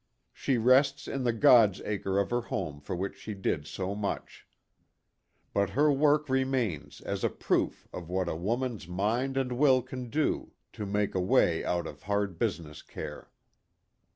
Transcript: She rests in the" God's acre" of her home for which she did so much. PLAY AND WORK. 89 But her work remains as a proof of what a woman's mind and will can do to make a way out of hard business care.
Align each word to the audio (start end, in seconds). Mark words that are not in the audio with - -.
She 0.33 0.57
rests 0.57 1.07
in 1.07 1.25
the" 1.25 1.31
God's 1.51 1.79
acre" 1.81 2.17
of 2.19 2.31
her 2.31 2.41
home 2.41 2.79
for 2.81 2.95
which 2.95 3.17
she 3.19 3.35
did 3.35 3.67
so 3.67 3.93
much. 3.93 4.47
PLAY 5.53 5.61
AND 5.61 5.61
WORK. 5.61 5.69
89 5.75 5.75
But 5.75 5.75
her 5.83 5.91
work 5.93 6.27
remains 6.27 7.01
as 7.01 7.23
a 7.23 7.29
proof 7.29 7.87
of 7.93 8.09
what 8.09 8.27
a 8.27 8.35
woman's 8.35 8.87
mind 8.87 9.37
and 9.37 9.51
will 9.59 9.83
can 9.83 10.09
do 10.09 10.53
to 10.73 10.87
make 10.87 11.13
a 11.13 11.21
way 11.21 11.63
out 11.63 11.85
of 11.85 12.01
hard 12.01 12.39
business 12.39 12.81
care. 12.81 13.29